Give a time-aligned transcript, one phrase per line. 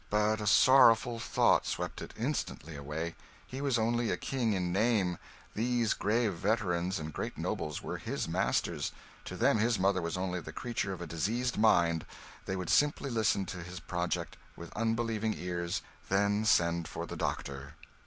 [0.09, 3.13] But a sorrowful thought swept it instantly away:
[3.45, 5.19] he was only a king in name,
[5.53, 8.91] these grave veterans and great nobles were his masters;
[9.25, 12.07] to them his mother was only the creature of a diseased mind;
[12.47, 17.75] they would simply listen to his project with unbelieving ears, then send for the doctor.